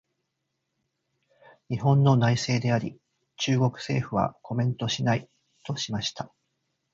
[1.69, 2.99] 「日本の内政であり、
[3.37, 5.29] 中国政府はコメントしない」
[5.63, 6.33] としました。